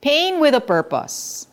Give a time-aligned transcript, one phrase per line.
[0.00, 1.44] Pain with a purpose.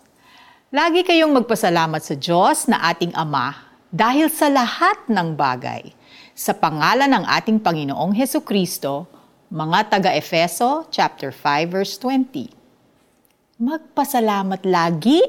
[0.72, 3.52] Lagi kayong magpasalamat sa Diyos na ating Ama
[3.92, 5.92] dahil sa lahat ng bagay.
[6.32, 9.04] Sa pangalan ng ating Panginoong Heso Kristo,
[9.52, 13.60] mga taga-Efeso chapter 5 verse 20.
[13.60, 15.20] Magpasalamat lagi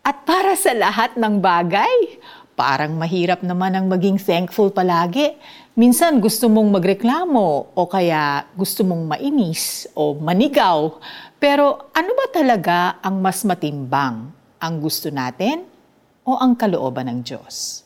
[0.00, 2.11] at para sa lahat ng bagay.
[2.52, 5.34] Parang mahirap naman ang maging thankful palagi.
[5.72, 11.00] Minsan gusto mong magreklamo o kaya gusto mong mainis o manigaw
[11.42, 14.30] pero ano ba talaga ang mas matimbang?
[14.62, 15.66] Ang gusto natin
[16.22, 17.82] o ang kalooban ng Diyos?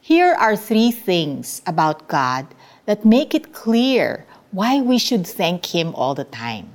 [0.00, 2.48] Here are three things about God
[2.88, 4.24] that make it clear
[4.56, 6.72] why we should thank Him all the time.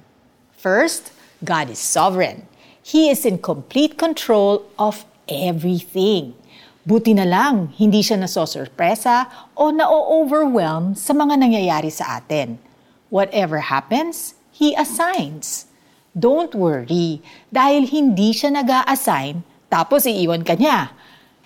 [0.54, 1.10] First,
[1.42, 2.46] God is sovereign.
[2.86, 6.38] He is in complete control of everything.
[6.84, 12.60] Buti na lang, hindi siya nasosorpresa o na-overwhelm sa mga nangyayari sa atin.
[13.08, 15.72] Whatever happens, He assigns.
[16.12, 20.94] Don't worry, dahil hindi siya nag assign tapos iiwan ka niya.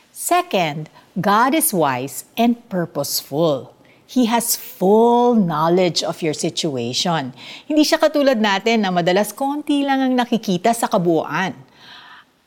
[0.10, 3.78] Second, God is wise and purposeful.
[4.04, 7.32] He has full knowledge of your situation.
[7.70, 11.54] Hindi siya katulad natin na madalas konti lang ang nakikita sa kabuuan.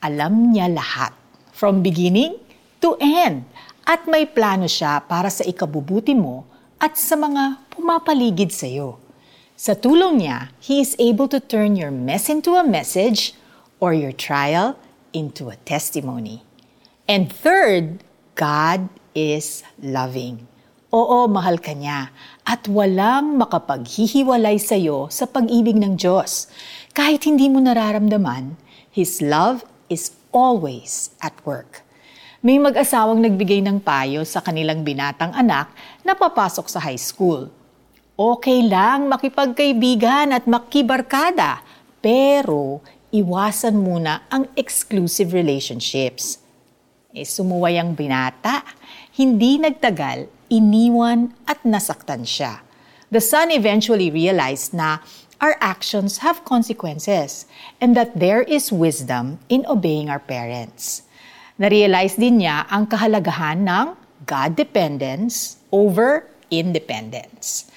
[0.02, 1.14] Alam niya lahat,
[1.54, 2.49] from beginning
[2.98, 3.46] end.
[3.86, 6.46] At may plano siya para sa ikabubuti mo
[6.80, 8.98] at sa mga pumapaligid sa iyo.
[9.60, 13.36] Sa tulong niya, He is able to turn your mess into a message
[13.76, 14.80] or your trial
[15.12, 16.40] into a testimony.
[17.04, 18.00] And third,
[18.38, 20.48] God is loving.
[20.90, 22.10] Oo, mahal ka niya
[22.42, 26.50] at walang makapaghihiwalay sa iyo sa pag-ibig ng Diyos.
[26.96, 28.58] Kahit hindi mo nararamdaman,
[28.90, 31.86] His love is always at work.
[32.40, 35.68] May mag-asawang nagbigay ng payo sa kanilang binatang anak
[36.04, 37.52] na papasok sa high school
[38.20, 41.64] okay lang makipagkaibigan at makibarkada,
[42.04, 46.36] pero iwasan muna ang exclusive relationships.
[47.16, 48.60] Eh, sumuway ang binata.
[49.16, 52.60] Hindi nagtagal, iniwan at nasaktan siya.
[53.08, 55.00] The son eventually realized na
[55.40, 57.48] our actions have consequences
[57.80, 61.08] and that there is wisdom in obeying our parents.
[61.60, 63.92] Na-realize din niya ang kahalagahan ng
[64.24, 67.68] God dependence over independence.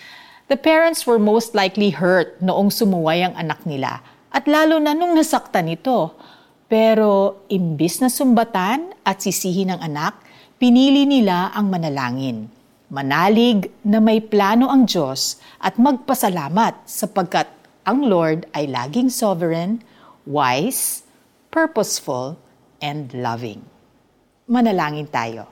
[0.47, 3.99] The parents were most likely hurt noong sumuway ang anak nila
[4.31, 6.15] at lalo na nung nasaktan ito.
[6.71, 10.15] Pero imbis na sumbatan at sisihin ng anak,
[10.55, 12.47] pinili nila ang manalangin.
[12.87, 17.51] Manalig na may plano ang Diyos at magpasalamat sapagkat
[17.83, 19.83] ang Lord ay laging sovereign,
[20.23, 21.03] wise,
[21.51, 22.39] purposeful,
[22.79, 23.72] and loving.
[24.43, 25.47] Manalangin tayo.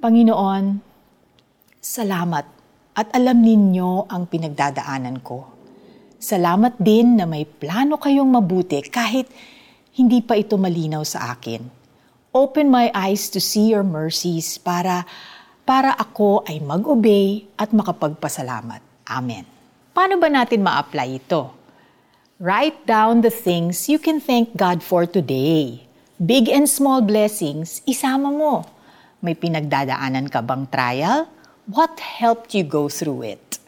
[0.00, 0.80] Panginoon,
[1.76, 2.46] salamat
[2.96, 5.58] at alam ninyo ang pinagdadaanan ko.
[6.16, 9.28] Salamat din na may plano kayong mabuti kahit
[10.00, 11.60] hindi pa ito malinaw sa akin.
[12.32, 15.04] Open my eyes to see your mercies para
[15.68, 18.80] para ako ay mag-obey at makapagpasalamat.
[19.04, 19.44] Amen.
[19.92, 21.52] Paano ba natin ma-apply ito?
[22.40, 25.87] Write down the things you can thank God for today.
[26.18, 28.66] Big and small blessings, isama mo.
[29.22, 31.30] May pinagdadaanan ka bang trial?
[31.70, 33.62] What helped you go through it?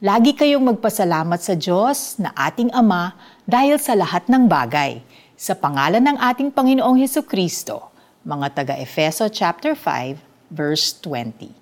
[0.00, 3.12] Lagi kayong magpasalamat sa Diyos na ating Ama
[3.44, 5.04] dahil sa lahat ng bagay.
[5.36, 7.92] Sa pangalan ng ating Panginoong Heso Kristo,
[8.24, 10.16] mga taga-Efeso chapter 5,
[10.48, 11.52] verse 20.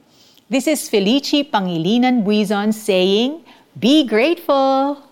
[0.47, 3.43] This is Felici Pangilinan Buizon saying,
[3.75, 5.10] Be grateful!